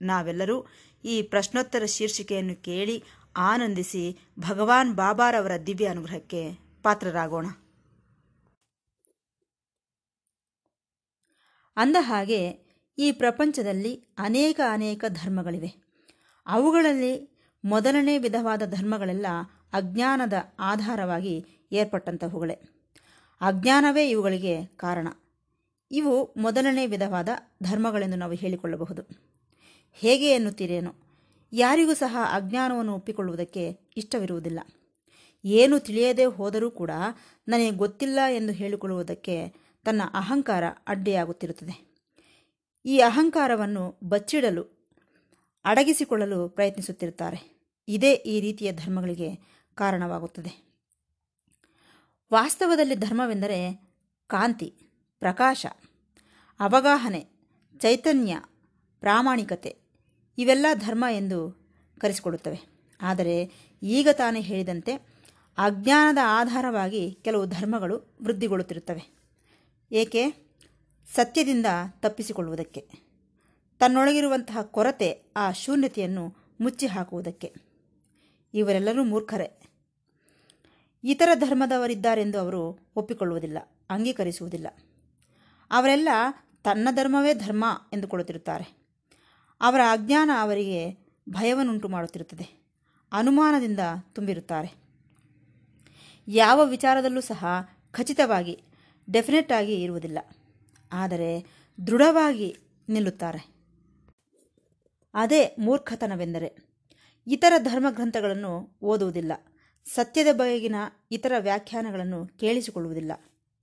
ನಾವೆಲ್ಲರೂ 0.00 0.66
ಈ 1.04 1.22
ಪ್ರಶ್ನೋತ್ತರ 1.22 1.84
ಶೀರ್ಷಿಕೆಯನ್ನು 1.84 2.62
ಕೇಳಿ 2.62 3.04
ಆನಂದಿಸಿ 3.36 4.18
ಭಗವಾನ್ 4.38 4.94
ಬಾಬಾರವರ 4.94 5.56
ದಿವ್ಯ 5.66 5.88
ಅನುಗ್ರಹಕ್ಕೆ 5.88 6.54
ಪಾತ್ರರಾಗೋಣ. 6.82 7.46
ಅಂದ 11.76 11.96
ಹಾಗೆ 12.00 12.70
ಈ 12.98 13.12
ಪ್ರಪಂಚದಲ್ಲಿ 13.12 13.94
ಅನೇಕ 14.18 14.60
ಅನೇಕ 14.70 15.04
ಧರ್ಮಗಳಿವೆ. 15.08 15.74
ಅವುಗಳಲ್ಲಿ 16.46 17.40
ಮೊದಲನೇ 17.64 18.18
ವಿಧವಾದ 18.18 18.66
ಧರ್ಮಗಳೆಲ್ಲ 18.66 19.26
ಅಜ್ಞಾನದ 19.72 20.32
ಆಧಾರವಾಗಿ 20.58 21.46
ಏರ್ಪಟ್ಟಂತಹವುಗಳೇ 21.72 22.54
ಅಜ್ಞಾನವೇ 23.40 24.10
ಇವುಗಳಿಗೆ 24.10 24.66
ಕಾರಣ. 24.66 25.08
ಇವು 25.90 26.34
ಮೊದಲನೇ 26.36 26.86
ವಿಧವಾದ 26.86 27.28
ಧರ್ಮಗಳೆಂದು 27.62 28.16
ನಾವು 28.16 28.32
ಹೇಳಿಕೊಳ್ಳಬಹುದು. 28.32 29.29
ಹೇಗೆ 29.92 30.30
ಎನ್ನುತ್ತೀರೇನೋ. 30.30 30.94
ಯಾರಿಗೂ 31.52 31.94
ಸಹ 31.94 32.16
ಅಜ್ಞಾನವನ್ನು 32.32 32.94
ಒಪ್ಪಿಕೊಳ್ಳುವುದಕ್ಕೆ 32.94 33.78
ಇಷ್ಟವಿರುವುದಿಲ್ಲ. 33.96 34.60
ಏನು 35.44 35.78
ತಿಳಿಯದೇ 35.78 36.24
ಹೋದರೂ 36.24 36.70
ಕೂಡ 36.70 36.90
ನನಗೆ 37.48 37.70
ಗೊತ್ತಿಲ್ಲ 37.70 38.18
ಎಂದು 38.30 38.52
ಹೇಳಿಕೊಳ್ಳುವುದಕ್ಕೆ 38.52 39.48
ತನ್ನ 39.84 40.02
ಅಹಂಕಾರ 40.14 40.64
ಅಡ್ಡಿಯಾಗುತ್ತಿರುತ್ತದೆ. 40.86 41.90
ಈ 42.84 42.98
ಅಹಂಕಾರವನ್ನು 42.98 43.98
ಬಚ್ಚಿಡಲು, 44.04 44.90
ಅಡಗಿಸಿಕೊಳ್ಳಲು 45.64 46.48
ಪ್ರಯತ್ನಿಸುತ್ತಿರುತ್ತಾರೆ. 46.48 47.66
ಇದೇ 47.88 48.12
ಈ 48.14 48.40
ರೀತಿಯ 48.40 48.72
ಧರ್ಮಗಳಿಗೆ 48.72 49.30
ಕಾರಣವಾಗುತ್ತದೆ. 49.74 50.70
ವಾಸ್ತವದಲ್ಲಿ 52.32 52.94
ಧರ್ಮವೆಂದರೆ 52.94 53.90
ಕಾಂತಿ, 54.26 54.74
ಪ್ರಕಾಶ, 55.18 55.66
ಅವಗಾಹನೆ, 56.60 57.26
ಚೈತನ್ಯ, 57.78 58.36
ಪ್ರಾಮಾಣಿಕತೆ 59.00 59.79
ಇವೆಲ್ಲ 60.40 60.66
ಧರ್ಮ 60.74 61.04
ಎಂದು 61.12 61.60
ಕರೆಸಿಕೊಳ್ಳುತ್ತವೆ 62.00 62.60
ಆದರೆ 63.00 63.52
ಈಗ 63.82 64.08
ತಾನೇ 64.12 64.40
ಹೇಳಿದಂತೆ 64.40 64.92
ಅಜ್ಞಾನದ 65.58 66.18
ಆಧಾರವಾಗಿ 66.24 67.18
ಕೆಲವು 67.22 67.46
ಧರ್ಮಗಳು 67.46 68.14
ವೃದ್ಧಿಗೊಳ್ಳುತ್ತಿರುತ್ತವೆ. 68.22 69.18
ಏಕೆ? 69.92 70.30
ಸತ್ಯದಿಂದ 71.14 71.66
ತಪ್ಪಿಸಿಕೊಳ್ಳುವುದಕ್ಕೆ. 72.00 72.80
ತನ್ನೊಳಗಿರುವಂತಹ 73.78 74.62
ಕೊರತೆ 74.62 75.22
ಆ 75.36 75.52
ಶೂನ್ಯತೆಯನ್ನು 75.52 76.34
ಮುಚ್ಚಿ 76.60 76.86
ಹಾಕುವುದಕ್ಕೆ 76.86 77.54
ಇವರೆಲ್ಲರೂ 78.54 79.04
ಮೂರ್ಖರೇ. 79.04 79.62
ಇತರ 81.04 81.28
ಧರ್ಮದವರಿದ್ದಾರೆಂದು 81.34 82.38
ಅವರು 82.38 82.90
ಒಪ್ಪಿಕೊಳ್ಳುವುದಿಲ್ಲ, 82.96 83.58
ಅಂಗೀಕರಿಸುವುದಿಲ್ಲ. 83.90 84.66
ಅವರೆಲ್ಲ 85.70 86.08
ತನ್ನ 86.64 86.88
ಧರ್ಮವೇ 86.90 87.34
ಧರ್ಮ 87.34 87.64
ಎಂದುಕೊಳ್ಳುತ್ತಿರುತ್ತಾರೆ. 87.92 88.79
ಅವರ 89.60 89.80
ಅಜ್ಞಾನ 89.90 90.30
ಅವರಿಗೆ 90.40 91.10
ಭಯವನ್ನುಂಟು 91.28 91.88
ಮಾಡುತ್ತಿರುತ್ತದೆ. 91.88 92.60
ಅನುಮಾನದಿಂದ 93.12 93.80
ತುಂಬಿರುತ್ತಾರೆ. 94.12 94.74
ಯಾವ 96.28 96.64
ವಿಚಾರದಲ್ಲೂ 96.64 97.20
ಸಹ 97.20 97.44
ಖಚಿತವಾಗಿ 97.90 98.62
ಡೆಫಿನೆಟ್ 99.12 99.52
ಆಗಿ 99.52 99.82
ಇರುವುದಿಲ್ಲ. 99.82 100.18
ಆದರೆ 100.92 101.46
ದೃಢವಾಗಿ 101.86 102.56
ನಿಲ್ಲುತ್ತಾರೆ. 102.88 103.46
ಅದೇ 105.14 105.56
ಮೂರ್ಖತನವೆಂದರೆ, 105.58 106.56
ಇತರ 107.26 107.52
ಧರ್ಮಗ್ರಂಥಗಳನ್ನು 107.58 108.78
ಓದುವುದಿಲ್ಲ. 108.82 109.32
ಸತ್ಯದ 109.94 110.26
ಬಗೆಗಿನ 110.32 110.74
ಇತರ 111.10 111.32
ವ್ಯಾಖ್ಯಾನಗಳನ್ನು 111.38 112.26
ಕೇಳಿಸಿಕೊಳ್ಳುವುದಿಲ್ಲ. 112.26 113.12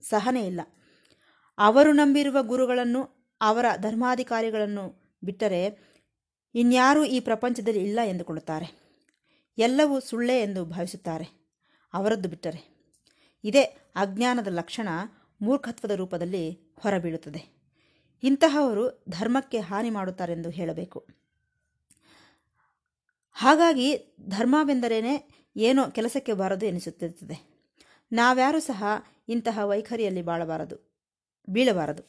ಸಹನೆ 0.00 0.46
ಇಲ್ಲ. 0.46 0.60
ಅವರು 1.58 1.92
ನಂಬಿರುವ 1.92 2.42
ಗುರುಗಳನ್ನು 2.42 3.28
ಅವರ 3.40 3.66
ಧರ್ಮಾಧಿಕಾರಿಗಳನ್ನು 3.76 5.16
ಬಿಟ್ಟರೆ 5.24 5.87
ಇನ್ಯಾರೂ 6.54 7.04
ಈ 7.04 7.20
ಪ್ರಪಂಚದಲ್ಲಿ 7.20 7.84
ಇಲ್ಲ 7.84 7.98
ಎಂದುಕೊಳ್ಳುತ್ತಾರೆ. 8.04 8.88
ಎಲ್ಲವೂ 9.58 10.00
ಸುಳ್ಳೇ 10.00 10.40
ಎಂದು 10.40 10.64
ಭಾವಿಸುತ್ತಾರೆ. 10.64 11.48
ಅವರದ್ದು 11.92 12.28
ಬಿಟ್ಟರೆ. 12.28 12.78
ಇದೇ 13.44 13.62
ಅಜ್ಞಾನದ 13.96 14.46
ಲಕ್ಷಣ 14.46 14.88
ಮೂರ್ಖತ್ವದ 15.40 15.90
ರೂಪದಲ್ಲಿ 15.90 16.74
ಹೊರಬೀಳುತ್ತದೆ. 16.78 17.58
ಇಂತಹವರು 18.22 19.04
ಧರ್ಮಕ್ಕೆ 19.08 19.60
ಹಾನಿ 19.60 19.90
ಮಾಡುತ್ತಾರೆಂದು 19.90 20.50
ಹೇಳಬೇಕು. 20.50 21.06
ಹಾಗಾಗಿ 23.32 24.16
ಧರ್ಮವೆಂದರೇನೆ 24.28 25.46
ಏನೋ 25.56 25.90
ಕೆಲಸಕ್ಕೆ 25.90 26.32
ಬಾರದು 26.32 26.66
ಎನಿಸುತ್ತಿರುತ್ತದೆ. 26.66 27.58
ನಾವ್ಯಾರೂ 28.12 28.60
ಸಹ 28.60 28.84
ಇಂತಹ 29.28 29.58
ವೈಖರಿಯಲ್ಲಿ 29.64 30.22
ಬಾಳಬಾರದು, 30.22 31.02
ಬೀಳಬಾರದು. 31.48 32.02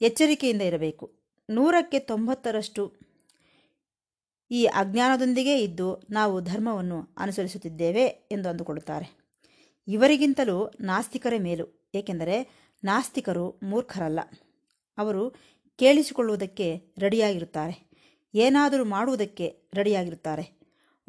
ಎಚ್ಚರಿಕೆಯಿಂದ 0.00 0.62
ಇರಬೇಕು. 0.62 1.20
ನೂರಕ್ಕೆ 1.50 1.98
ತೊಂಬತ್ತರಷ್ಟು 1.98 2.99
ಈ 4.50 4.64
ಅಜ್ಞಾನದೊಂದಿಗೆ 4.64 5.60
ಇದ್ದು 5.62 6.02
ನಾವು 6.10 6.40
ಧರ್ಮವನ್ನು 6.40 7.14
ಅನುಸರಿಸುತ್ತಿದ್ದೇವೆ 7.18 8.04
ಎಂದು 8.06 8.48
ಅಂದುಕೊಳ್ಳುತ್ತಾರೆ. 8.48 9.20
ಇವರಿಗಿಂತಲೂ 9.88 10.72
ನಾಸ್ತಿಕರೇ 10.80 11.38
ಮೇಲು, 11.38 11.90
ಏಕೆಂದರೆ 11.94 12.50
ನಾಸ್ತಿಕರು 12.84 13.60
ಮೂರ್ಖರಲ್ಲ. 13.62 14.20
ಅವರು 14.98 15.30
ಕೇಳಿಸಿಕೊಳ್ಳುವುದಕ್ಕೆ 15.76 16.94
ರೆಡಿಯಾಗಿರುತ್ತಾರೆ. 16.98 17.90
ಏನಾದರೂ 18.34 18.84
ಮಾಡುವುದಕ್ಕೆ 18.84 19.70
ರೆಡಿಯಾಗಿರುತ್ತಾರೆ. 19.74 20.60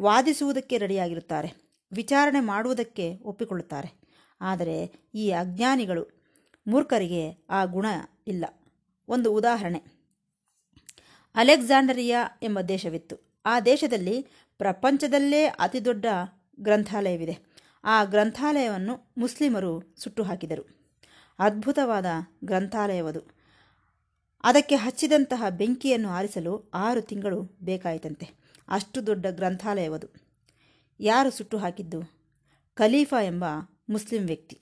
ವಾದಿಸುವುದಕ್ಕೆ 0.01 0.77
ರೆಡಿಯಾಗಿರುತ್ತಾರೆ. 0.77 1.53
ವಿಚಾರಣೆ 1.93 2.39
ಮಾಡುವುದಕ್ಕೆ 2.39 3.17
ಒಪ್ಪಿಕೊಳ್ಳುತ್ತಾರೆ. 3.23 4.01
ಆದರೆ 4.41 5.09
ಈ 5.15 5.31
ಅಜ್ಞಾನಿಗಳು 5.31 6.23
ಮೂರ್ಖರಿಗೆ 6.67 7.45
ಆ 7.49 7.65
ಗುಣ 7.65 7.85
ಇಲ್ಲ. 8.27 8.45
ಒಂದು 9.07 9.33
ಉದಾಹರಣೆ. 9.33 10.01
ಅಲೆಕ್ಸಾಂಡರಿಯಾ 11.35 12.39
ಎಂಬ 12.43 12.61
ದೇಶವಿತ್ತು. 12.61 13.30
ಆ 13.45 13.59
ದೇಶದಲ್ಲಿ 13.59 14.27
ಪ್ರಪಂಚದಲ್ಲೇ 14.57 15.45
ಅತಿದೊಡ್ಡ 15.45 16.05
ಗ್ರಂಥಾಲಯವಿದೆ. 16.59 17.37
ಆ 17.83 18.03
ಗ್ರಂಥಾಲಯವನ್ನು 18.03 19.13
ಮುಸ್ಲಿಮರು 19.17 19.93
ಸುಟ್ಟು 19.97 20.23
ಹಾಕಿದರು. 20.23 20.95
ಅದ್ಭುತವಾದ 21.39 22.05
ಗ್ರಂಥಾಲಯವದು. 22.43 23.21
ಅದಕ್ಕೆ 24.43 24.75
ಹಚ್ಚಿದಂತಹ 24.75 25.43
ಬೆಂಕಿಯನ್ನು 25.49 26.09
ಆರಿಸಲು 26.09 26.71
ಆರು 26.73 27.01
ತಿಂಗಳು 27.01 27.43
ಬೇಕಾಯಿತಂತೆ. 27.43 28.29
ಅಷ್ಟು 28.67 29.07
ದೊಡ್ಡ 29.07 29.25
ಗ್ರಂಥಾಲಯವದು. 29.31 30.07
ಯಾರು 30.99 31.31
ಸುಟ್ಟು 31.31 31.57
ಹಾಕಿದ್ದು? 31.57 32.01
ಖಲೀಫಾ 32.75 33.21
ಎಂಬ 33.21 33.45
ಮುಸ್ಲಿಂ 33.89 34.25
ವ್ಯಕ್ತಿ. 34.25 34.61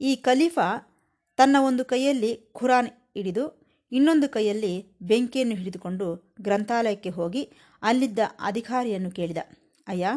ಈ 0.00 0.16
ಖಲೀಫಾ 0.16 0.92
ತನ್ನ 1.36 1.56
ಒಂದು 1.60 1.84
ಕೈಯಲ್ಲಿ 1.84 2.50
ಖುರಾನ್ 2.52 2.88
ಹಿಡಿದು 3.14 3.65
ಇನ್ನೊಂದು 3.92 4.28
ಕೈಯಲ್ಲಿ 4.28 4.96
ಬೆಂಕಿಯನ್ನು 5.02 5.54
ಹಿಡಿದುಕೊಂಡು 5.54 6.34
ಗ್ರಂಥಾಲಯಕ್ಕೆ 6.40 7.10
ಹೋಗಿ 7.10 7.50
ಅಲ್ಲಿದ್ದ 7.82 8.18
ಅಧಿಕಾರಿಯನ್ನು 8.40 9.10
ಕೇಳಿದ. 9.10 9.36
ಅಯ್ಯ, 9.88 10.08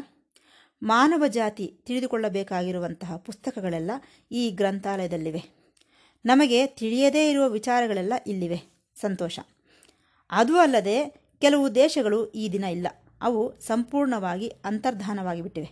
ಮಾನವ 0.83 1.27
ಜಾತಿ 1.27 1.79
ತಿಳಿದುಕೊಳ್ಳಬೇಕಾಗಿರುವಂತಹ 1.85 3.17
ಪುಸ್ತಕಗಳೆಲ್ಲ 3.17 3.91
ಈ 4.31 4.49
ಗ್ರಂಥಾಲಯದಲ್ಲಿವೆ. 4.49 5.43
ನಮಗೆ 6.25 6.67
ತಿಳಿಯದೇ 6.67 7.29
ಇರುವ 7.29 7.49
ವಿಚಾರಗಳೆಲ್ಲ 7.49 8.13
ಇಲ್ಲಿವೆ. 8.27 8.61
ಸಂತೋಷ. 9.01 9.39
ಅದು 10.31 10.57
ಅಲ್ಲದೆ 10.57 11.27
ಕೆಲವು 11.41 11.75
ದೇಶಗಳು 11.75 12.31
ಈ 12.31 12.49
ದಿನ 12.49 12.63
ಇಲ್ಲ. 12.63 12.87
ಅವು 13.21 13.59
ಸಂಪೂರ್ಣವಾಗಿ 13.59 14.47
ಅಂತರ್ಧಾನವಾಗಿ 14.47 15.41
ಬಿಟ್ಟಿವೆ 15.41 15.69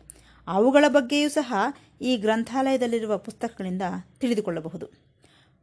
ಅವುಗಳ 0.48 0.86
ಬಗ್ಗೆಯೂ 0.88 1.30
ಸಹ 1.30 1.54
ಈ 2.02 2.18
ಗ್ರಂಥಾಲಯದಲ್ಲಿರುವ 2.18 3.18
ಪುಸ್ತಕಗಳಿಂದ 3.18 3.82
ತಿಳಿದುಕೊಳ್ಳಬಹುದು. 4.18 4.88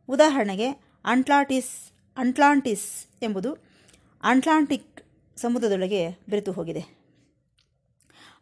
ಉದಾಹರಣೆಗೆ, 0.08 0.70
ಅಂಟ್ಲಾಟಿಸ್ 1.04 1.93
ಅಂಟ್ಲಾಂಟಿಸ್ 2.16 3.06
ಎಂಬುದು 3.22 3.52
ಅಟ್ಲಾಂಟಿಕ್ 4.22 5.00
ಸಮುದ್ರದೊಳಗೆ 5.36 6.10
ಬೆರೆತು 6.28 6.52
ಹೋಗಿದೆ. 6.52 6.82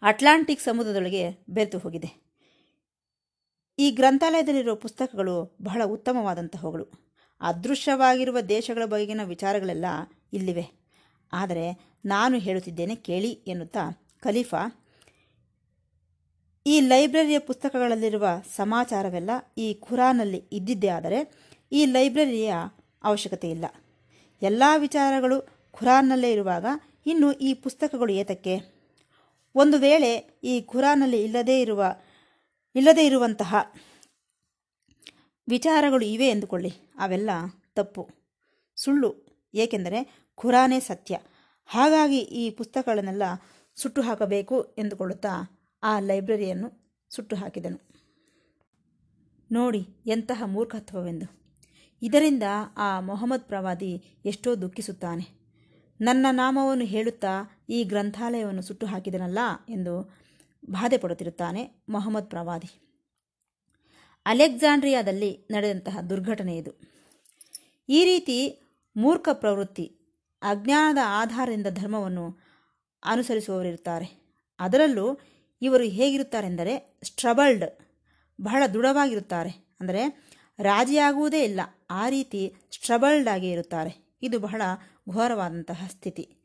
ಅಟ್ಲಾಂಟಿಕ್ 0.03 0.61
ಸಮುದ್ರದೊಳಗೆ 0.61 1.31
ಬೆರೆತು 1.49 1.79
ಹೋಗಿದೆ. 1.79 2.11
ಈ 3.79 3.91
ಗ್ರಂಥಾಲಯದಲ್ಲಿರುವ 3.91 4.75
ಪುಸ್ತಕಗಳು 4.75 5.57
ಬಹಳ 5.63 5.83
ಉತ್ತಮವಾದಂತಹವುಗಳು. 5.85 6.87
ಅದೃಶ್ಯವಾಗಿರುವ 7.41 8.41
ದೇಶಗಳ 8.41 8.85
ಬಗೆಗಿನ 8.85 9.21
ವಿಚಾರಗಳೆಲ್ಲ 9.25 9.85
ಇಲ್ಲಿವೆ. 10.33 10.67
ಆದರೆ 11.33 11.97
ನಾನು 12.05 12.39
ಹೇಳುತ್ತಿದ್ದೇನೆ 12.39 12.95
ಕೇಳಿ 12.95 13.33
ಎನ್ನುತ್ತಾ 13.33 14.09
ಖಲೀಫಾ, 14.21 14.89
ಈ 16.67 16.81
ಲೈಬ್ರರಿಯ 16.81 17.39
ಪುಸ್ತಕಗಳಲ್ಲಿರುವ 17.39 18.27
ಸಮಾಚಾರವೆಲ್ಲ 18.57 19.31
ಈ 19.59 19.75
ಖುರಾನಲ್ಲಿ 19.75 20.45
ಇದ್ದಿದ್ದೇ 20.53 20.89
ಆದರೆ 20.89 21.19
ಈ 21.73 21.87
ಲೈಬ್ರರಿಯ 21.87 22.55
ಅವಶ್ಯಕತೆ 23.05 23.51
ಇಲ್ಲ 23.51 23.65
ಎಲ್ಲ 24.43 24.63
ವಿಚಾರಗಳು 24.79 25.71
ಖುರಾನ್ನಲ್ಲೇ 25.71 26.33
ಇರುವಾಗ 26.33 26.67
ಇನ್ನು 27.07 27.33
ಈ 27.33 27.55
ಪುಸ್ತಕಗಳು 27.55 28.13
ಏತಕ್ಕೆ? 28.13 28.83
ಒಂದು 29.55 29.79
ವೇಳೆ 29.79 30.41
ಈ 30.45 30.61
ಖುರಾನಲ್ಲಿ 30.61 31.25
ಇಲ್ಲದೇ 31.25 31.61
ಇರುವ, 31.61 31.85
ಇಲ್ಲದೇ 32.75 33.07
ಇರುವಂತಹ 33.07 33.55
ವಿಚಾರಗಳು 35.49 36.05
ಇವೆ 36.05 36.29
ಎಂದುಕೊಳ್ಳಿ. 36.29 36.71
ಅವೆಲ್ಲ 36.99 37.31
ತಪ್ಪು, 37.75 38.09
ಸುಳ್ಳು. 38.77 39.15
ಏಕೆಂದರೆ 39.55 40.29
ಖುರಾನೇ 40.35 40.81
ಸತ್ಯ. 40.81 41.19
ಹಾಗಾಗಿ 41.67 42.19
ಈ 42.19 42.51
ಪುಸ್ತಕಗಳನ್ನೆಲ್ಲ 42.51 43.23
ಸುಟ್ಟು 43.77 44.03
ಹಾಕಬೇಕು 44.03 44.63
ಎಂದುಕೊಳ್ಳುತ್ತಾ 44.79 45.63
ಆ 45.83 45.99
ಲೈಬ್ರರಿಯನ್ನು 45.99 46.97
ಸುಟ್ಟು 47.11 47.37
ಹಾಕಿದನು 47.37 47.93
ನೋಡಿ 49.53 49.87
ಎಂತಹ 50.07 50.43
ಮೂರ್ಖತ್ವವೆಂದು. 50.47 51.42
ಇದರಿಂದ 52.03 52.43
ಆ 52.77 53.01
ಮೊಹಮ್ಮದ್ 53.01 53.43
ಪ್ರವಾದಿ 53.43 54.21
ಎಷ್ಟೋ 54.25 54.55
ದುಃಖಿಸುತ್ತಾನೆ. 54.55 55.43
ನನ್ನ 56.01 56.27
ನಾಮವನ್ನು 56.31 56.85
ಹೇಳುತ್ತಾ 56.85 57.63
ಈ 57.69 57.85
ಗ್ರಂಥಾಲಯವನ್ನು 57.85 58.63
ಸುಟ್ಟು 58.63 58.87
ಹಾಕಿದನಲ್ಲ 58.87 59.39
ಎಂದು 59.69 60.15
ಬಾಧೆ 60.71 60.99
ಪಡುತ್ತಿರುತ್ತಾನೆ 60.99 61.85
ಮೊಹಮ್ಮದ್ 61.89 62.31
ಪ್ರವಾದಿ. 62.31 62.71
ಅಲೆಕ್ಸಾಂಡ್ರಿಯಾದಲ್ಲಿ 64.27 65.49
ನಡೆದಂತಹ 65.51 66.01
ದುರ್ಘಟನೆ 66.01 66.57
ಇದು. 66.57 66.71
ಈ 67.89 68.05
ರೀತಿ 68.05 68.63
ಮೂರ್ಖ 68.97 69.29
ಪ್ರವೃತ್ತಿ 69.33 69.99
ಅಜ್ಞಾನದ 70.43 70.99
ಆಧಾರದಿಂದ 71.07 71.67
ಧರ್ಮವನ್ನು 71.71 72.39
ಅನುಸರಿಸುವವರಿರುತ್ತಾರೆ. 73.05 74.23
ಅದರಲ್ಲೂ 74.59 75.19
ಇವರು 75.63 75.85
ಹೇಗಿರುತ್ತಾರೆಂದರೆ 75.85 77.01
ಸ್ಟ್ರಬಲ್ಡ್ 77.05 77.65
ಬಹಳ 78.41 78.63
ದೃಢವಾಗಿರುತ್ತಾರೆ. 78.67 79.77
ಅಂದರೆ 79.81 80.32
ರಾಜಿಯಾಗುವುದೇ 80.59 81.45
ಇಲ್ಲ. 81.45 81.61
ಆ 81.91 82.09
ರೀತಿ 82.09 82.55
ಸ್ಟ್ರಬಲ್ಡ್ 82.71 83.29
ಆಗಿ 83.29 83.51
ಇರುತ್ತಾರೆ. 83.51 84.17
ಇದು 84.23 84.39
ಬಹಳ 84.39 84.63
ಘೋರವಾದಂತಹ 85.09 85.87
ಸ್ಥಿತಿ. 85.91 86.37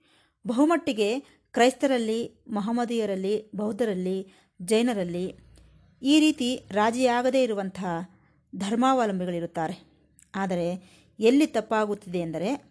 ಬಹುಮಟ್ಟಿಗೆ 0.47 1.19
ಕ್ರೈಸ್ತರಲ್ಲಿ, 1.51 2.45
ಮಹಮ್ಮದೀಯರಲ್ಲಿ, 2.47 3.51
ಬೌದ್ಧರಲ್ಲಿ, 3.55 4.33
ಜೈನರಲ್ಲಿ 4.61 5.35
ಈ 6.01 6.19
ರೀತಿ 6.19 6.67
ರಾಜಿಯಾಗದೇ 6.71 7.43
ಇರುವಂತಹ 7.43 7.85
ಧರ್ಮಾವಲಂಬಿಗಳಿರುತ್ತಾರೆ. 8.55 9.87
ಆದರೆ 10.35 10.97
ಎಲ್ಲಿ 11.19 11.47
ತಪ್ಪಾಗುತ್ತಿದೆ 11.47 12.19
ಎಂದರೆ 12.19 12.63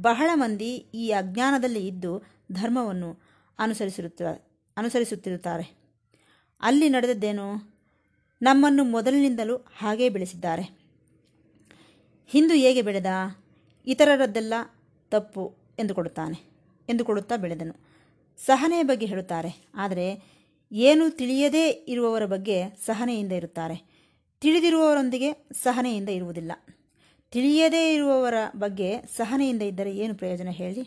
ಬಹಳ 0.00 0.30
ಮಂದಿ 0.34 0.76
ಈ 0.76 1.10
ಅಜ್ಞಾನದಲ್ಲಿ 1.10 1.86
ಇದ್ದು 1.86 2.22
ಧರ್ಮವನ್ನು 2.52 3.20
ಅನುಸರಿಸಿರುತ್ತಾರೆ 3.58 4.54
ಅನುಸರಿಸುತ್ತಿರುತ್ತಾರೆ. 4.76 5.84
ಅಲ್ಲಿ 6.60 6.88
ನಡೆದದ್ದೇನು? 6.88 7.73
ನಮ್ಮನ್ನು 8.46 8.84
ಮೊದಲಿನಿಂದಲೂ 8.84 9.56
ಹಾಗೇ 9.76 10.08
ಬೆಳೆಸಿದ್ದಾರೆ. 10.08 10.64
ಹಿಂದೂ 12.30 12.54
ಹೇಗೆ 12.54 12.82
ಬೆಳೆದ? 12.82 13.10
ಇತರರದ್ದೆಲ್ಲ 13.86 14.54
ತಪ್ಪು 15.12 15.42
ಎಂದುಕೊಡುತ್ತಾನೆ, 15.78 16.38
ಎಂದುಕೊಡುತ್ತಾ 16.88 17.36
ಬೆಳೆದನು. 17.36 17.74
ಸಹನೆಯ 18.38 18.82
ಬಗ್ಗೆ 18.82 19.06
ಹೇಳುತ್ತಾರೆ, 19.06 19.50
ಆದರೆ 19.74 20.06
ಏನು 20.72 21.04
ತಿಳಿಯದೇ 21.10 21.64
ಇರುವವರ 21.88 22.24
ಬಗ್ಗೆ 22.26 22.56
ಸಹನೆಯಿಂದ 22.86 23.32
ಇರುತ್ತಾರೆ. 23.32 23.76
ತಿಳಿದಿರುವವರೊಂದಿಗೆ 24.40 25.30
ಸಹನೆಯಿಂದ 25.52 26.08
ಇರುವುದಿಲ್ಲ. 26.08 26.52
ತಿಳಿಯದೇ 27.32 27.94
ಇರುವವರ 27.94 28.34
ಬಗ್ಗೆ 28.56 28.90
ಸಹನೆಯಿಂದ 29.16 29.62
ಇದ್ದರೆ 29.62 29.92
ಏನು 29.96 30.14
ಪ್ರಯೋಜನ 30.14 30.50
ಹೇಳಿ? 30.50 30.82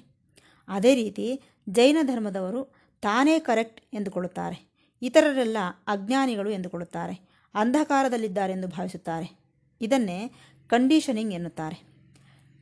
ಅದೇ 0.67 0.91
ರೀತಿ 0.95 1.25
ಜೈನ 1.69 1.97
ಧರ್ಮದವರು 2.01 2.61
ತಾನೇ 3.03 3.39
ಕರೆಕ್ಟ್ 3.39 3.81
ಎಂದುಕೊಳ್ಳುತ್ತಾರೆ. 3.93 4.57
ಇತರರೆಲ್ಲ 5.01 5.57
ಅಜ್ಞಾನಿಗಳು 5.87 6.49
ಎಂದುಕೊಳ್ಳುತ್ತಾರೆ. 6.49 7.15
ಅಂಧಕಾರದಲ್ಲಿದ್ದಾರೆಂದು 7.53 8.67
ಭಾವಿಸುತ್ತಾರೆ. 8.67 9.39
ಇದನ್ನೇ 9.81 10.31
ಕಂಡೀಷನಿಂಗ್ 10.67 11.33
ಎನ್ನುತ್ತಾರೆ. 11.33 11.87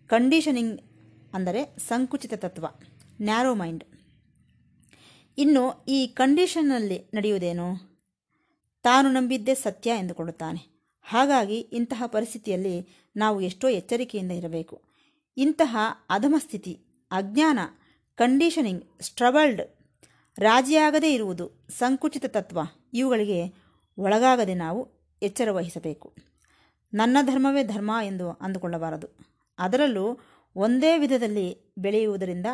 ಕಂಡೀಷನಿಂಗ್ 0.07 0.81
ಅಂದರೆ 1.33 1.75
ಸಂಕುಚಿತ 1.79 2.33
ತತ್ವ 2.33 2.67
ನ್ಯಾರೋ 3.21 3.55
ಮೈಂಡ್ 3.55 3.83
ಇನ್ನು 5.37 5.85
ಈ 5.87 6.07
ಕಂಡೀಷನ್ನಲ್ಲಿ 6.07 7.11
ನಡೆಯುವುದೇನು? 7.13 7.95
ತಾನು 8.83 9.11
ನಂಬಿದ್ದೇ 9.11 9.55
ಸತ್ಯ 9.55 9.89
ಎಂದುಕೊಳ್ಳುತ್ತಾನೆ. 9.89 10.89
ಹಾಗಾಗಿ 11.01 11.59
ಇಂತಹ 11.59 12.03
ಪರಿಸ್ಥಿತಿಯಲ್ಲಿ 12.05 12.87
ನಾವು 13.17 13.41
ಎಷ್ಟೋ 13.41 13.69
ಎಚ್ಚರಿಕೆಯಿಂದ 13.69 14.31
ಇರಬೇಕು. 14.31 14.81
ಇಂತಹ 15.37 15.77
ಅಧಮಸ್ಥಿತಿ 16.09 16.79
ಅಜ್ಞಾನ 17.11 17.59
ಕಂಡೀಷನಿಂಗ್ 18.15 19.01
ಸ್ಟ್ರಬಲ್ಡ್ 19.01 19.61
ರಾಜಿಯಾಗದೇ 20.39 21.13
ಇರುವುದು 21.13 21.67
ಸಂಕುಚಿತ 21.69 22.25
ತತ್ವ. 22.25 22.59
ಇವುಗಳಿಗೆ 22.93 23.64
ಒಳಗಾಗದೆ 23.97 24.53
ನಾವು 24.53 24.87
ಎಚ್ಚರ 25.21 25.51
ವಹಿಸಬೇಕು. 25.51 26.13
ನನ್ನ 26.93 27.17
ಧರ್ಮವೇ 27.21 27.63
ಧರ್ಮ 27.63 27.91
ಎಂದು 28.03 28.31
ಅಂದುಕೊಳ್ಳಬಾರದು. 28.31 29.07
ಅದರಲ್ಲೂ 29.59 30.19
ಒಂದೇ 30.55 30.97
ವಿಧದಲ್ಲಿ 30.97 31.73
ಬೆಳೆಯುವುದರಿಂದ 31.77 32.45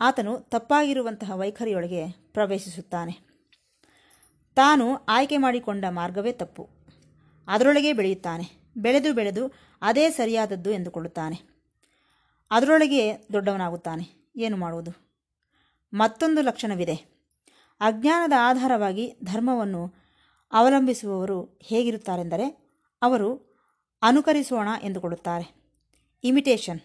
ಆತನು 0.00 0.40
ತಪ್ಪಾಗಿರುವಂತಹ 0.40 1.36
ವೈಖರಿಯೊಳಗೆ 1.36 2.10
ಪ್ರವೇಶಿಸುತ್ತಾನೆ. 2.10 3.12
ತಾನು 4.54 4.96
ಆಯ್ಕೆ 4.96 5.36
ಮಾಡಿಕೊಂಡ 5.36 5.84
ಮಾರ್ಗವೇ 5.88 6.32
ತಪ್ಪು. 6.32 6.68
ಅದರೊಳಗೆ 7.48 7.92
ಬೆಳೆಯುತ್ತಾನೆ. 7.92 8.64
ಬೆಳೆದು 8.76 9.12
ಬೆಳೆದು 9.12 9.52
ಅದೇ 9.82 10.10
ಸರಿಯಾದದ್ದು 10.10 10.70
ಎಂದುಕೊಳ್ಳುತ್ತಾನೆ. 10.70 11.42
ಅದರೊಳಗೆ 12.50 13.12
ದೊಡ್ಡವನಾಗುತ್ತಾನೆ. 13.32 14.30
ಏನು 14.36 14.56
ಮಾಡುವುದು? 14.56 14.90
ಮತ್ತೊಂದು 15.94 16.42
ಲಕ್ಷಣವಿದೆ. 16.42 16.94
ಅಜ್ಞಾನದ 17.80 18.32
ಆಧಾರವಾಗಿ 18.38 19.16
ಧರ್ಮವನ್ನು 19.24 20.03
ಅವಲಂಬಿಸುವವರು 20.54 21.58
ಹೇಗಿರುತ್ತಾರೆಂದರೆ 21.62 22.76
ಅವರು 23.02 23.54
ಅನುಕರಿಸೋಣ 24.02 24.68
ಎಂದುಕೊಳ್ಳುತ್ತಾರೆ. 24.82 25.54
ಇಮಿಟೇಷನ್ 26.24 26.80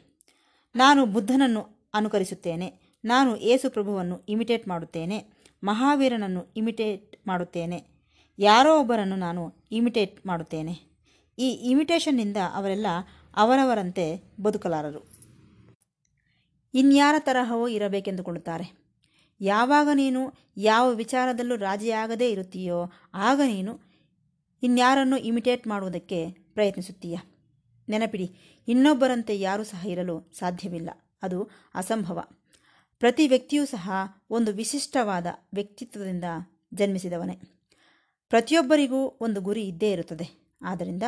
ನಾನು 0.76 1.06
ಬುದ್ಧನನ್ನು 1.06 1.90
ಅನುಕರಿಸುತ್ತೇನೆ. 1.94 2.98
ನಾನು 3.06 3.36
ಏಸು 3.36 3.70
ಪ್ರಭುವನ್ನು 3.70 4.26
ಇಮಿಟೇಟ್ 4.30 4.68
ಮಾಡುತ್ತೇನೆ. 4.68 5.26
ಮಹಾವೀರನನ್ನು 5.64 6.54
ಇಮಿಟೇಟ್ 6.58 7.28
ಮಾಡುತ್ತೇನೆ. 7.28 7.86
ಯಾರೋ 8.40 8.80
ಒಬ್ಬರನ್ನು 8.80 9.16
ನಾನು 9.16 9.54
ಇಮಿಟೇಟ್ 9.72 10.28
ಮಾಡುತ್ತೇನೆ. 10.28 10.90
ಈ 11.40 11.50
ಇಮಿಟೇಷನ್ನಿಂದ 11.52 12.38
ಅವರೆಲ್ಲ 12.54 12.88
ಅವರವರಂತೆ 13.36 14.24
ಬದುಕಲಾರರು. 14.42 15.10
ಇನ್ಯಾರ 16.74 17.16
ತರಹವೋ 17.20 17.68
ಇರಬೇಕೆಂದುಕೊಳ್ಳುತ್ತಾರೆ. 17.68 18.89
ಯಾವಾಗ 19.42 19.90
ನೀನು 19.94 20.34
ಯಾವ 20.58 20.92
ವಿಚಾರದಲ್ಲೂ 20.92 21.56
ರಾಜಿಯಾಗದೇ 21.56 22.32
ಇರುತ್ತೀಯೋ, 22.32 22.92
ಆಗ 23.14 23.42
ನೀನು 23.46 23.80
ಇನ್ಯಾರನ್ನು 24.64 25.18
ಇಮಿಟೇಟ್ 25.18 25.68
ಮಾಡುವುದಕ್ಕೆ 25.68 26.32
ಪ್ರಯತ್ನಿಸುತ್ತೀಯ. 26.32 27.18
ನೆನಪಿಡಿ, 27.90 28.36
ಇನ್ನೊಬ್ಬರಂತೆ 28.68 29.40
ಯಾರೂ 29.40 29.64
ಸಹ 29.64 29.86
ಇರಲು 29.88 30.32
ಸಾಧ್ಯವಿಲ್ಲ. 30.40 30.90
ಅದು 31.24 31.50
ಅಸಂಭವ. 31.76 32.24
ಪ್ರತಿ 33.00 33.28
ವ್ಯಕ್ತಿಯೂ 33.28 33.66
ಸಹ 33.66 33.92
ಒಂದು 34.30 34.54
ವಿಶಿಷ್ಟವಾದ 34.54 35.28
ವ್ಯಕ್ತಿತ್ವದಿಂದ 35.54 36.24
ಜನ್ಮಿಸಿದವನೇ. 36.74 37.40
ಪ್ರತಿಯೊಬ್ಬರಿಗೂ 38.30 39.18
ಒಂದು 39.22 39.42
ಗುರಿ 39.42 39.62
ಇದ್ದೇ 39.62 39.92
ಇರುತ್ತದೆ. 39.92 40.58
ಆದ್ದರಿಂದ 40.62 41.04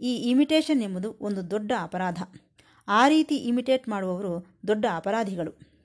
ಈ 0.00 0.16
ಇಮಿಟೇಷನ್ 0.16 0.82
ಎಂಬುದು 0.82 1.16
ಒಂದು 1.20 1.50
ದೊಡ್ಡ 1.50 1.72
ಅಪರಾಧ. 1.80 2.22
ಆ 2.88 3.08
ರೀತಿ 3.08 3.36
ಇಮಿಟೇಟ್ 3.36 3.88
ಮಾಡುವವರು 3.88 4.46
ದೊಡ್ಡ 4.66 4.84
ಅಪರಾಧಿಗಳು. 4.94 5.77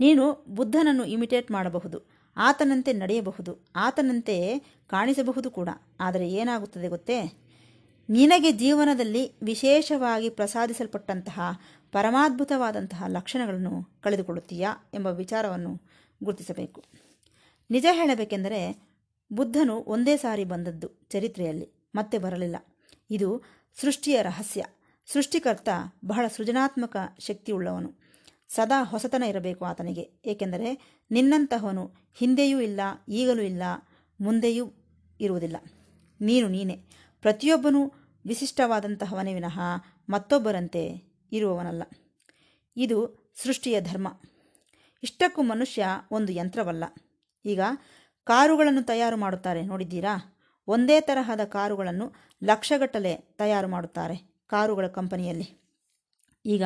ನೀನು 0.00 0.44
ಬುದ್ಧನನ್ನು 0.48 1.04
ಇಮಿಟೇಟ್ 1.04 1.50
ಮಾಡಬಹುದು, 1.50 2.10
ಆತನಂತೆ 2.36 2.92
ನಡೆಯಬಹುದು, 2.92 3.64
ಆತನಂತೆ 3.76 4.58
ಕಾಣಿಸಬಹುದು 4.86 5.50
ಕೂಡ. 5.50 5.68
ಆದರೆ 6.00 6.30
ಏನಾಗುತ್ತದೆ 6.30 6.88
ಗೊತ್ತೇ? 6.88 7.38
ನಿನಗೆ 8.10 8.52
ಜೀವನದಲ್ಲಿ 8.52 9.32
ವಿಶೇಷವಾಗಿ 9.42 10.30
ಪ್ರಸಾದಿಸಲ್ಪಟ್ಟಂತಹ 10.30 11.40
ಪರಮಾದ್ಭುತವಾದಂತಹ 11.92 13.04
ಲಕ್ಷಣಗಳನ್ನು 13.06 14.00
ಕಳೆದುಕೊಳ್ಳುತ್ತೀಯಾ 14.00 14.90
ಎಂಬ 14.94 15.06
ವಿಚಾರವನ್ನು 15.06 15.80
ಗುರುತಿಸಬೇಕು. 16.22 16.84
ನಿಜ 17.70 17.86
ಹೇಳಬೇಕೆಂದರೆ, 17.92 18.88
ಬುದ್ಧನು 19.32 19.76
ಒಂದೇ 19.76 20.16
ಸಾರಿ 20.16 20.44
ಬಂದದ್ದು 20.44 20.88
ಚರಿತ್ರೆಯಲ್ಲಿ, 21.10 21.72
ಮತ್ತೆ 21.94 22.18
ಬರಲಿಲ್ಲ. 22.18 22.56
ಇದು 23.10 23.42
ಸೃಷ್ಟಿಯ 23.80 24.22
ರಹಸ್ಯ. 24.22 24.64
ಸೃಷ್ಟಿಕರ್ತ 25.06 25.68
ಬಹಳ 26.04 26.26
ಸೃಜನಾತ್ಮಕ 26.36 26.96
ಶಕ್ತಿಯುಳ್ಳವನು. 27.18 27.99
ಸದಾ 28.54 28.84
ಹೊಸತನ 28.84 29.22
ಇರಬೇಕು 29.22 29.64
ಆತನಿಗೆ. 29.64 30.10
ಏಕೆಂದರೆ 30.24 31.00
ನಿನ್ನಂತಹವನು 31.10 31.94
ಹಿಂದೆಯೂ 32.14 32.60
ಇಲ್ಲ, 32.60 32.80
ಈಗಲೂ 33.08 33.42
ಇಲ್ಲ, 33.42 33.62
ಮುಂದೆಯೂ 34.20 34.72
ಇರುವುದಿಲ್ಲ. 35.20 35.56
ನೀನು 36.20 36.48
ನೀನೆ. 36.48 36.76
ಪ್ರತಿಯೊಬ್ಬನೂ 37.20 37.86
ವಿಶಿಷ್ಟವಾದಂತಹವನೇ 38.26 39.34
ವಿನಃ 39.34 39.60
ಮತ್ತೊಬ್ಬರಂತೆ 40.08 41.02
ಇರುವವನಲ್ಲ. 41.32 41.82
ಇದು 42.76 43.30
ಸೃಷ್ಟಿಯ 43.42 43.80
ಧರ್ಮ. 43.80 44.20
ಇಷ್ಟಕ್ಕೂ 45.02 45.42
ಮನುಷ್ಯ 45.42 45.86
ಒಂದು 46.10 46.32
ಯಂತ್ರವಲ್ಲ. 46.32 46.84
ಈಗ 47.44 47.60
ಕಾರುಗಳನ್ನು 48.24 48.82
ತಯಾರು 48.82 49.16
ಮಾಡುತ್ತಾರೆ, 49.16 49.62
ನೋಡಿದ್ದೀರಾ? 49.62 50.36
ಒಂದೇ 50.68 51.00
ತರಹದ 51.00 51.44
ಕಾರುಗಳನ್ನು 51.44 52.12
ಲಕ್ಷಗಟ್ಟಲೆ 52.44 53.16
ತಯಾರು 53.16 53.68
ಮಾಡುತ್ತಾರೆ 53.68 54.44
ಕಾರುಗಳ 54.46 54.86
ಕಂಪನಿಯಲ್ಲಿ. 54.86 55.60
ಈಗ 56.46 56.62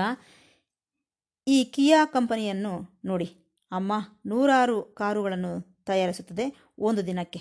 ಈ 1.49 1.65
ಕಿಯಾ 1.65 2.05
ಕಂಪನಿಯನ್ನು 2.05 3.01
ನೋಡಿ. 3.05 3.59
ಅಮ್ಮ, 3.73 3.93
ನೂರಾರು 4.27 4.83
ಕಾರುಗಳನ್ನು 4.83 5.83
ತಯಾರಿಸುತ್ತದೆ 5.85 6.57
ಒಂದು 6.79 7.07
ದಿನಕ್ಕೆ. 7.07 7.41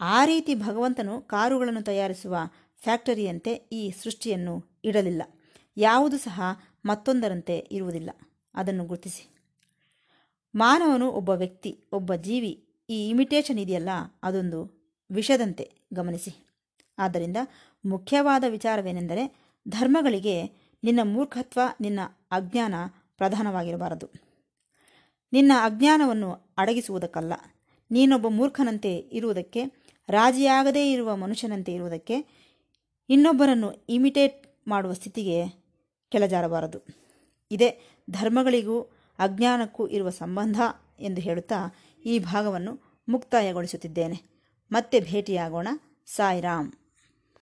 ಆ 0.00 0.24
ರೀತಿ 0.24 0.54
ಭಗವಂತನು 0.54 1.20
ಕಾರುಗಳನ್ನು 1.20 1.82
ತಯಾರಿಸುವ 1.82 2.36
ಫ್ಯಾಕ್ಟರಿಯಂತೆ 2.76 3.54
ಈ 3.54 3.90
ಸೃಷ್ಟಿಯನ್ನು 3.90 4.80
ಇಡಲಿಲ್ಲ. 4.84 5.22
ಯಾವುದು 5.76 6.18
ಸಹ 6.18 6.40
ಮತ್ತೊಂದರಂತೆ 6.84 7.68
ಇರುವುದಿಲ್ಲ. 7.72 8.10
ಅದನ್ನು 8.54 8.84
ಗುರುತಿಸಿ. 8.84 9.34
ಮಾನವನು 10.54 11.10
ಒಬ್ಬ 11.10 11.30
ವ್ಯಕ್ತಿ, 11.30 11.84
ಒಬ್ಬ 11.92 12.14
ಜೀವಿ. 12.14 12.84
ಈ 12.90 13.08
ಇಮಿಟೇಷನ್ 13.08 13.58
ಇದೆಯಲ್ಲ, 13.58 13.88
ಅದೊಂದು 14.22 14.90
ವಿಷದಂತೆ 15.10 15.70
ಗಮನಿಸಿ. 15.92 16.46
ಆದ್ದರಿಂದ 16.98 17.36
ಮುಖ್ಯವಾದ 17.86 18.44
ವಿಚಾರವೇನೆಂದರೆ, 18.48 19.36
ಧರ್ಮಗಳಿಗೆ 19.68 20.44
ನಿನ್ನ 20.84 21.00
ಮೂರ್ಖತ್ವ, 21.02 21.60
ನಿನ್ನ 21.80 22.00
ಅಜ್ಞಾನ 22.30 22.74
ಪ್ರಧಾನವಾಗಿರಬಾರದು. 23.16 24.08
ನಿನ್ನ 25.32 25.52
ಅಜ್ಞಾನವನ್ನು 25.62 26.54
ಅಡಗಿಸುವುದಕ್ಕಲ್ಲ. 26.58 27.32
ನೀನೊಬ್ಬ 27.90 28.28
ಮೂರ್ಖನಂತೆ 28.28 28.96
ಇರುವುದಕ್ಕೆ, 28.96 29.64
ರಾಜಿಯಾಗದೇ 30.08 30.92
ಇರುವ 30.92 31.16
ಮನುಷ್ಯನಂತೆ 31.16 31.74
ಇರುವುದಕ್ಕೆ 31.74 32.26
ಇನ್ನೊಬ್ಬರನ್ನು 33.08 33.86
ಇಮಿಟೇಟ್ 33.88 34.68
ಮಾಡುವ 34.68 34.92
ಸ್ಥಿತಿಗೆ 34.92 35.64
ಕೆಳಜಾರಬಾರದು. 36.08 36.78
ಇದೇ 37.50 37.80
ಧರ್ಮಗಳಿಗೂ 38.10 38.80
ಅಜ್ಞಾನಕ್ಕೂ 39.18 39.86
ಇರುವ 39.86 40.10
ಸಂಬಂಧ 40.10 40.60
ಎಂದು 41.00 41.20
ಹೇಳುತ್ತಾ 41.20 41.74
ಈ 42.04 42.18
ಭಾಗವನ್ನು 42.18 42.80
ಮುಕ್ತಾಯಗೊಳಿಸುತ್ತಿದ್ದೇನೆ. 43.08 44.22
ಮತ್ತೆ 44.72 45.00
ಭೇಟಿಯಾಗೋಣ. 45.00 45.68
ಸಾಯಿರಾಮ್ 46.06 46.72